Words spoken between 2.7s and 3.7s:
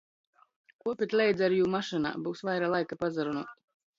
laika pasarunuot.